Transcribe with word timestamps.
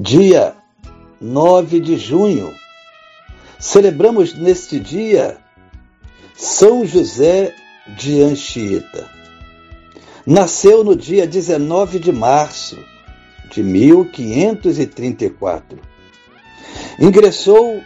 dia 0.00 0.54
9 1.20 1.80
de 1.80 1.96
junho. 1.96 2.54
Celebramos 3.58 4.32
neste 4.32 4.78
dia 4.78 5.38
São 6.36 6.86
José 6.86 7.52
de 7.96 8.22
Anchieta. 8.22 9.10
Nasceu 10.24 10.84
no 10.84 10.94
dia 10.94 11.26
19 11.26 11.98
de 11.98 12.12
março 12.12 12.78
de 13.50 13.64
1534. 13.64 15.80
Ingressou 17.00 17.82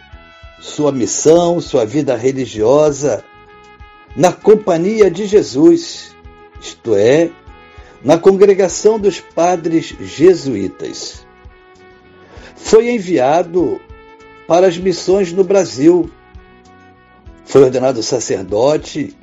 sua 0.61 0.91
missão, 0.91 1.59
sua 1.59 1.83
vida 1.83 2.15
religiosa 2.15 3.25
na 4.15 4.31
Companhia 4.31 5.09
de 5.09 5.25
Jesus, 5.25 6.15
isto 6.61 6.93
é, 6.93 7.31
na 8.03 8.19
congregação 8.19 8.99
dos 8.99 9.19
padres 9.19 9.95
jesuítas 9.99 11.22
foi 12.63 12.89
enviado 12.89 13.79
para 14.47 14.67
as 14.67 14.77
missões 14.77 15.33
no 15.33 15.43
Brasil. 15.43 16.09
Foi 17.43 17.63
ordenado 17.63 18.01
sacerdote 18.01 19.13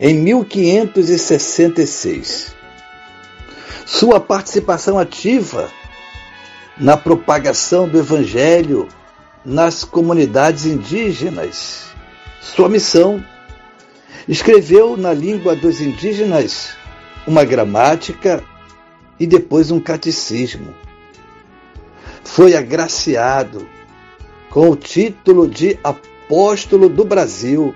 em 0.00 0.14
1566. 0.14 2.54
Sua 3.84 4.18
participação 4.18 4.98
ativa 4.98 5.70
na 6.78 6.96
propagação 6.96 7.86
do 7.86 7.98
Evangelho 7.98 8.88
nas 9.44 9.84
comunidades 9.84 10.64
indígenas. 10.64 11.88
Sua 12.40 12.70
missão 12.70 13.22
escreveu 14.26 14.96
na 14.96 15.12
língua 15.12 15.54
dos 15.54 15.82
indígenas 15.82 16.70
uma 17.26 17.44
gramática 17.44 18.42
e 19.20 19.26
depois 19.26 19.70
um 19.70 19.78
catecismo 19.78 20.74
foi 22.24 22.56
agraciado 22.56 23.68
com 24.50 24.70
o 24.70 24.76
título 24.76 25.48
de 25.48 25.78
Apóstolo 25.84 26.88
do 26.88 27.04
Brasil. 27.04 27.72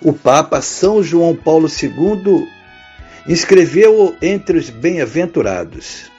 o 0.00 0.12
Papa 0.12 0.62
São 0.62 1.02
João 1.02 1.34
Paulo 1.34 1.68
II 1.68 2.46
inscreveu-o 3.26 4.14
entre 4.22 4.58
os 4.58 4.70
bem-aventurados. 4.70 6.10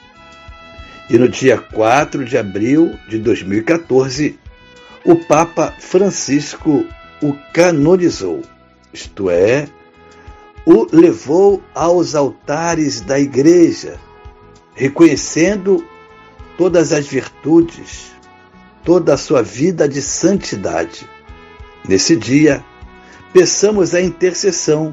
E 1.08 1.16
no 1.16 1.28
dia 1.28 1.56
4 1.56 2.24
de 2.24 2.36
abril 2.36 2.98
de 3.08 3.18
2014, 3.18 4.38
o 5.06 5.14
Papa 5.14 5.72
Francisco 5.78 6.84
o 7.22 7.32
canonizou, 7.54 8.42
isto 8.92 9.30
é, 9.30 9.68
o 10.66 10.84
levou 10.92 11.62
aos 11.72 12.16
altares 12.16 13.00
da 13.00 13.18
Igreja, 13.18 14.00
reconhecendo 14.74 15.86
todas 16.58 16.92
as 16.92 17.06
virtudes, 17.06 18.10
toda 18.84 19.14
a 19.14 19.16
sua 19.16 19.42
vida 19.42 19.88
de 19.88 20.02
santidade. 20.02 21.08
Nesse 21.88 22.16
dia, 22.16 22.64
peçamos 23.32 23.94
a 23.94 24.02
intercessão 24.02 24.92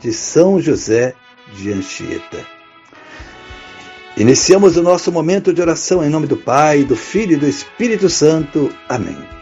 de 0.00 0.12
São 0.12 0.60
José 0.60 1.14
de 1.54 1.72
Anchieta. 1.72 2.44
Iniciamos 4.16 4.76
o 4.76 4.82
nosso 4.82 5.12
momento 5.12 5.54
de 5.54 5.62
oração 5.62 6.04
em 6.04 6.10
nome 6.10 6.26
do 6.26 6.36
Pai, 6.36 6.82
do 6.82 6.96
Filho 6.96 7.34
e 7.34 7.36
do 7.36 7.46
Espírito 7.46 8.10
Santo. 8.10 8.68
Amém 8.88 9.41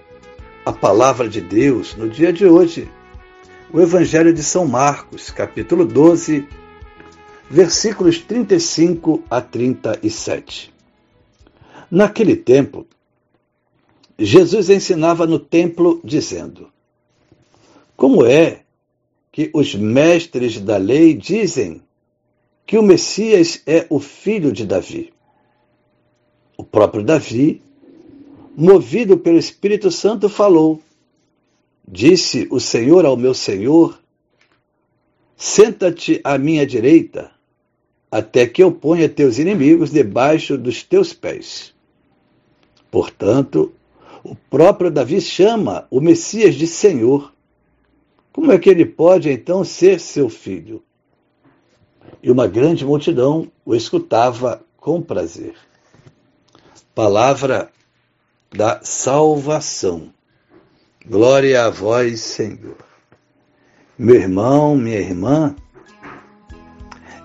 a 0.63 0.71
palavra 0.71 1.27
de 1.27 1.41
Deus 1.41 1.95
no 1.95 2.07
dia 2.07 2.31
de 2.31 2.45
hoje. 2.45 2.89
O 3.73 3.79
Evangelho 3.79 4.33
de 4.33 4.43
São 4.43 4.67
Marcos, 4.67 5.31
capítulo 5.31 5.85
12, 5.85 6.47
versículos 7.49 8.19
35 8.19 9.23
a 9.29 9.41
37. 9.41 10.71
Naquele 11.89 12.35
tempo, 12.35 12.85
Jesus 14.19 14.69
ensinava 14.69 15.25
no 15.25 15.39
templo, 15.39 15.99
dizendo: 16.03 16.69
Como 17.95 18.25
é 18.25 18.61
que 19.31 19.49
os 19.53 19.73
mestres 19.73 20.59
da 20.59 20.77
lei 20.77 21.15
dizem 21.15 21.81
que 22.67 22.77
o 22.77 22.83
Messias 22.83 23.63
é 23.65 23.87
o 23.89 23.99
filho 23.99 24.51
de 24.51 24.65
Davi? 24.65 25.11
O 26.55 26.63
próprio 26.63 27.03
Davi 27.03 27.63
movido 28.61 29.17
pelo 29.17 29.39
Espírito 29.39 29.89
Santo, 29.89 30.29
falou: 30.29 30.79
Disse 31.87 32.47
o 32.51 32.59
Senhor 32.59 33.05
ao 33.05 33.17
meu 33.17 33.33
Senhor: 33.33 33.99
Senta-te 35.35 36.21
à 36.23 36.37
minha 36.37 36.65
direita, 36.65 37.31
até 38.11 38.45
que 38.45 38.61
eu 38.61 38.71
ponha 38.71 39.09
teus 39.09 39.39
inimigos 39.39 39.89
debaixo 39.89 40.57
dos 40.57 40.83
teus 40.83 41.11
pés. 41.11 41.73
Portanto, 42.91 43.73
o 44.23 44.35
próprio 44.35 44.91
Davi 44.91 45.19
chama 45.19 45.87
o 45.89 45.99
Messias 45.99 46.53
de 46.53 46.67
Senhor. 46.67 47.33
Como 48.31 48.51
é 48.51 48.59
que 48.59 48.69
ele 48.69 48.85
pode 48.85 49.29
então 49.31 49.63
ser 49.63 49.99
seu 49.99 50.29
filho? 50.29 50.83
E 52.21 52.29
uma 52.29 52.47
grande 52.47 52.85
multidão 52.85 53.51
o 53.65 53.73
escutava 53.73 54.63
com 54.77 55.01
prazer. 55.01 55.55
Palavra 56.93 57.71
da 58.53 58.81
salvação. 58.83 60.13
Glória 61.07 61.65
a 61.65 61.69
vós, 61.69 62.19
Senhor. 62.19 62.75
Meu 63.97 64.15
irmão, 64.15 64.75
minha 64.75 64.99
irmã, 64.99 65.55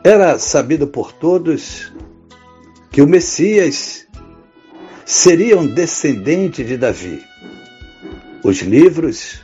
era 0.05 0.39
sabido 0.39 0.87
por 0.87 1.13
todos 1.13 1.93
que 2.93 3.03
o 3.03 3.09
Messias 3.09 4.07
seria 5.05 5.59
um 5.59 5.67
descendente 5.67 6.63
de 6.63 6.77
Davi. 6.77 7.21
Os 8.45 8.61
livros 8.61 9.41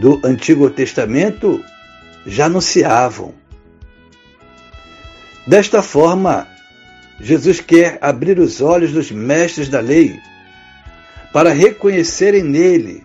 do 0.00 0.20
Antigo 0.22 0.68
Testamento 0.68 1.64
já 2.26 2.44
anunciavam. 2.44 3.34
Desta 5.46 5.82
forma, 5.82 6.46
Jesus 7.20 7.60
quer 7.60 7.98
abrir 8.02 8.38
os 8.38 8.60
olhos 8.60 8.92
dos 8.92 9.10
mestres 9.10 9.70
da 9.70 9.80
lei 9.80 10.20
para 11.34 11.52
reconhecerem 11.52 12.44
nele 12.44 13.04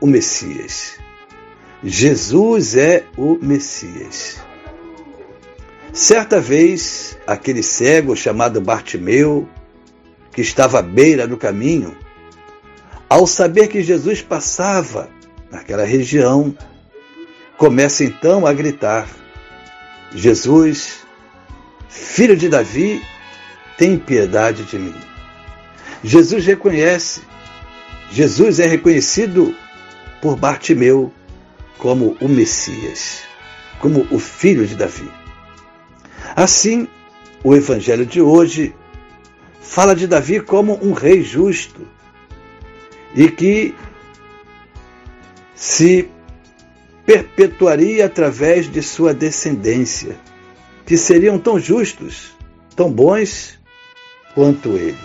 o 0.00 0.06
Messias. 0.06 1.00
Jesus 1.82 2.76
é 2.76 3.06
o 3.16 3.36
Messias. 3.42 4.40
Certa 5.92 6.40
vez, 6.40 7.18
aquele 7.26 7.64
cego 7.64 8.14
chamado 8.14 8.60
Bartimeu, 8.60 9.48
que 10.30 10.40
estava 10.40 10.78
à 10.78 10.82
beira 10.82 11.26
do 11.26 11.36
caminho, 11.36 11.96
ao 13.08 13.26
saber 13.26 13.66
que 13.66 13.82
Jesus 13.82 14.22
passava 14.22 15.10
naquela 15.50 15.84
região, 15.84 16.56
começa 17.58 18.04
então 18.04 18.46
a 18.46 18.52
gritar: 18.52 19.08
Jesus, 20.14 21.00
filho 21.88 22.36
de 22.36 22.48
Davi, 22.48 23.02
tem 23.76 23.98
piedade 23.98 24.62
de 24.66 24.78
mim. 24.78 24.94
Jesus 26.04 26.46
reconhece, 26.46 27.28
Jesus 28.10 28.58
é 28.58 28.66
reconhecido 28.66 29.54
por 30.20 30.36
Bartimeu 30.36 31.12
como 31.78 32.16
o 32.20 32.28
Messias, 32.28 33.22
como 33.78 34.06
o 34.10 34.18
filho 34.18 34.66
de 34.66 34.74
Davi. 34.74 35.08
Assim, 36.34 36.88
o 37.44 37.54
evangelho 37.54 38.04
de 38.04 38.20
hoje 38.20 38.74
fala 39.60 39.94
de 39.94 40.08
Davi 40.08 40.40
como 40.40 40.78
um 40.84 40.92
rei 40.92 41.22
justo 41.22 41.86
e 43.14 43.28
que 43.28 43.74
se 45.54 46.08
perpetuaria 47.06 48.06
através 48.06 48.70
de 48.70 48.82
sua 48.82 49.14
descendência, 49.14 50.18
que 50.84 50.96
seriam 50.96 51.38
tão 51.38 51.60
justos, 51.60 52.36
tão 52.74 52.90
bons 52.90 53.58
quanto 54.34 54.70
ele. 54.70 54.98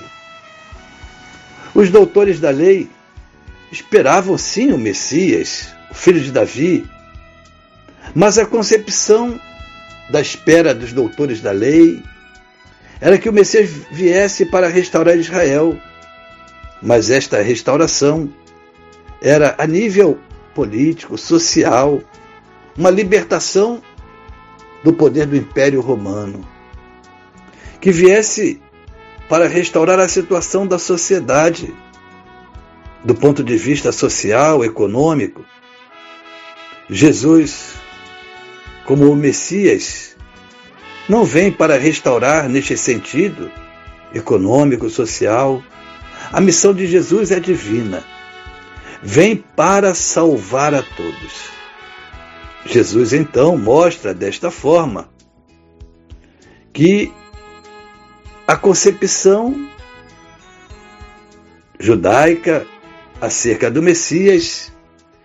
Os 1.73 1.89
doutores 1.89 2.39
da 2.39 2.49
lei 2.49 2.89
esperavam 3.75 4.37
sim 4.37 4.71
o 4.71 4.77
Messias, 4.77 5.67
o 5.91 5.93
filho 5.93 6.21
de 6.21 6.31
Davi, 6.31 6.89
mas 8.13 8.37
a 8.37 8.45
concepção 8.45 9.39
da 10.09 10.21
espera 10.21 10.73
dos 10.73 10.93
doutores 10.93 11.41
da 11.41 11.51
lei 11.51 12.01
era 13.01 13.17
que 13.17 13.27
o 13.27 13.33
Messias 13.33 13.69
viesse 13.91 14.45
para 14.45 14.69
restaurar 14.69 15.17
Israel. 15.17 15.77
Mas 16.81 17.09
esta 17.09 17.41
restauração 17.41 18.31
era 19.21 19.55
a 19.57 19.67
nível 19.67 20.19
político, 20.53 21.17
social, 21.17 22.01
uma 22.77 22.89
libertação 22.89 23.81
do 24.83 24.93
poder 24.93 25.25
do 25.25 25.35
Império 25.35 25.81
Romano, 25.81 26.47
que 27.81 27.91
viesse 27.91 28.61
para 29.27 29.47
restaurar 29.47 29.99
a 29.99 30.07
situação 30.07 30.65
da 30.65 30.77
sociedade 30.77 31.73
do 33.05 33.15
ponto 33.15 33.41
de 33.41 33.55
vista 33.55 33.93
social, 33.93 34.65
econômico. 34.65 35.45
Jesus 36.89 37.75
como 38.85 39.11
o 39.11 39.15
Messias, 39.15 40.15
não 41.09 41.25
vem 41.25 41.51
para 41.51 41.77
restaurar 41.77 42.47
neste 42.47 42.77
sentido 42.77 43.51
econômico, 44.13 44.89
social. 44.89 45.61
A 46.31 46.39
missão 46.39 46.73
de 46.73 46.87
Jesus 46.87 47.31
é 47.31 47.39
divina. 47.39 48.03
Vem 49.01 49.35
para 49.35 49.93
salvar 49.93 50.73
a 50.73 50.81
todos. 50.81 51.49
Jesus 52.65 53.11
então 53.11 53.57
mostra 53.57 54.13
desta 54.13 54.49
forma 54.49 55.09
que 56.71 57.11
a 58.47 58.55
concepção 58.55 59.69
judaica 61.79 62.65
acerca 63.19 63.69
do 63.71 63.81
Messias 63.81 64.71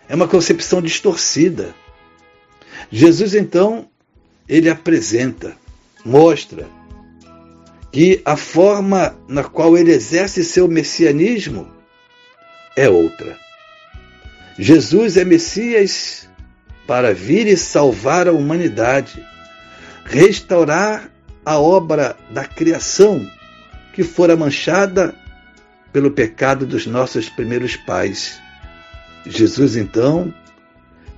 é 0.08 0.14
uma 0.14 0.28
concepção 0.28 0.81
distorcida. 0.81 1.75
Jesus 2.90 3.34
então 3.34 3.88
ele 4.48 4.69
apresenta, 4.69 5.56
mostra 6.04 6.69
que 7.92 8.20
a 8.25 8.37
forma 8.37 9.16
na 9.28 9.44
qual 9.44 9.76
ele 9.76 9.92
exerce 9.92 10.44
seu 10.44 10.66
messianismo 10.66 11.69
é 12.76 12.88
outra. 12.88 13.37
Jesus 14.58 15.16
é 15.16 15.25
Messias 15.25 16.28
para 16.87 17.14
vir 17.14 17.46
e 17.46 17.56
salvar 17.56 18.28
a 18.28 18.32
humanidade, 18.32 19.25
restaurar 20.04 21.10
a 21.44 21.58
obra 21.58 22.16
da 22.31 22.44
criação 22.44 23.28
que 23.92 24.02
fora 24.02 24.37
manchada 24.37 25.14
pelo 25.92 26.10
pecado 26.10 26.66
dos 26.66 26.87
nossos 26.87 27.28
primeiros 27.28 27.76
pais. 27.76 28.40
Jesus, 29.26 29.76
então, 29.76 30.32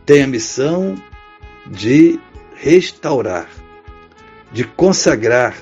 tem 0.05 0.23
a 0.23 0.27
missão 0.27 1.01
de 1.67 2.19
restaurar, 2.57 3.49
de 4.53 4.65
consagrar, 4.65 5.57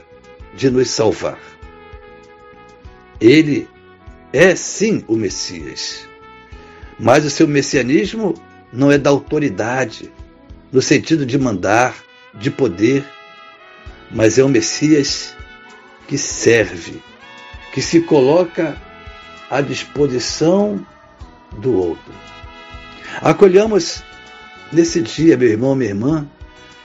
de 0.55 0.71
nos 0.71 0.91
salvar. 0.91 1.39
Ele 3.21 3.69
é 4.33 4.55
sim 4.55 5.05
o 5.07 5.17
Messias, 5.17 6.09
mas 6.99 7.25
o 7.25 7.31
seu 7.31 7.47
messianismo 7.47 8.35
não 8.73 8.91
é 8.91 8.97
da 8.97 9.11
autoridade, 9.11 10.11
no 10.73 10.81
sentido 10.81 11.27
de 11.27 11.39
mandar, 11.39 11.97
de 12.35 12.51
poder, 12.51 13.05
mas 14.11 14.39
é 14.39 14.45
o 14.45 14.49
Messias 14.49 15.35
que 16.07 16.17
serve, 16.17 17.03
que 17.73 17.83
se 17.83 18.01
coloca 18.01 18.81
à 19.51 19.61
disposição 19.61 20.85
do 21.59 21.77
outro. 21.77 22.15
Acolhamos 23.21 24.03
Nesse 24.73 25.03
dia, 25.03 25.37
meu 25.37 25.49
irmão, 25.49 25.75
minha 25.75 25.91
irmã, 25.91 26.31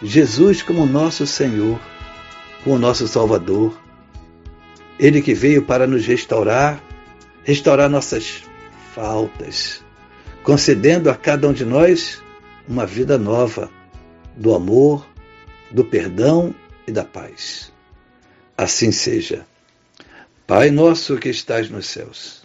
Jesus 0.01 0.63
como 0.63 0.87
nosso 0.87 1.27
Senhor, 1.27 1.79
como 2.63 2.79
nosso 2.79 3.07
Salvador, 3.07 3.79
Ele 4.97 5.21
que 5.21 5.35
veio 5.35 5.61
para 5.61 5.85
nos 5.85 6.03
restaurar, 6.03 6.81
restaurar 7.43 7.87
nossas 7.87 8.43
faltas, 8.95 9.83
concedendo 10.41 11.11
a 11.11 11.15
cada 11.15 11.47
um 11.47 11.53
de 11.53 11.63
nós 11.63 12.23
uma 12.67 12.87
vida 12.87 13.19
nova 13.19 13.69
do 14.35 14.55
amor, 14.55 15.07
do 15.69 15.85
perdão 15.85 16.55
e 16.87 16.91
da 16.91 17.03
paz. 17.03 17.71
Assim 18.57 18.91
seja. 18.91 19.45
Pai 20.47 20.71
nosso 20.71 21.17
que 21.17 21.29
estás 21.29 21.69
nos 21.69 21.85
céus, 21.85 22.44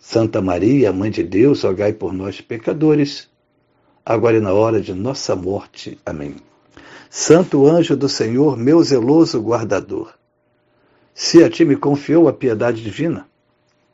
Santa 0.00 0.40
Maria, 0.40 0.92
Mãe 0.92 1.10
de 1.10 1.22
Deus, 1.22 1.62
rogai 1.62 1.92
por 1.92 2.12
nós, 2.12 2.40
pecadores, 2.40 3.28
agora 4.04 4.38
e 4.38 4.40
na 4.40 4.52
hora 4.52 4.80
de 4.80 4.94
nossa 4.94 5.36
morte. 5.36 5.98
Amém. 6.04 6.36
Santo 7.10 7.66
anjo 7.66 7.94
do 7.96 8.08
Senhor, 8.08 8.56
meu 8.56 8.82
zeloso 8.82 9.38
guardador, 9.40 10.14
se 11.14 11.44
a 11.44 11.50
ti 11.50 11.66
me 11.66 11.76
confiou 11.76 12.28
a 12.28 12.32
piedade 12.32 12.82
divina, 12.82 13.28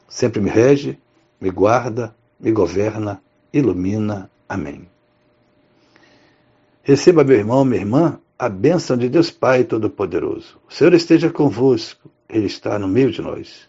sempre 0.08 0.40
me 0.40 0.48
rege, 0.48 0.96
me 1.40 1.50
guarda, 1.50 2.14
me 2.38 2.52
governa, 2.52 3.20
ilumina. 3.52 4.30
Amém. 4.48 4.88
Receba, 6.84 7.24
meu 7.24 7.36
irmão, 7.36 7.64
minha 7.64 7.80
irmã, 7.80 8.20
a 8.38 8.48
bênção 8.48 8.96
de 8.96 9.08
Deus 9.08 9.28
Pai 9.28 9.64
Todo-Poderoso. 9.64 10.60
O 10.68 10.72
Senhor 10.72 10.94
esteja 10.94 11.30
convosco, 11.30 12.08
Ele 12.28 12.46
está 12.46 12.78
no 12.78 12.86
meio 12.86 13.10
de 13.10 13.20
nós. 13.20 13.68